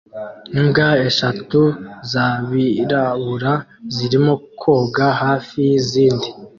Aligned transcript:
Imbwa 0.57 0.89
eshatu 1.07 1.59
zabirabura 2.11 3.53
zirimo 3.95 4.33
koga 4.61 5.07
hafi 5.21 5.55
yizindi 5.67 6.27